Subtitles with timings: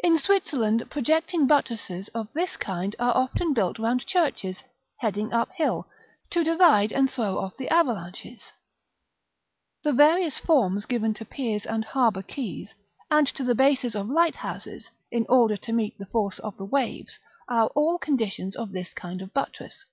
[0.00, 4.62] In Switzerland, projecting buttresses of this kind are often built round churches,
[4.98, 5.88] heading up hill,
[6.32, 8.52] to divide and throw off the avalanches.
[9.82, 12.74] The various forms given to piers and harbor quays,
[13.10, 16.66] and to the bases of light houses, in order to meet the force of the
[16.66, 17.18] waves,
[17.48, 19.86] are all conditions of this kind of buttress.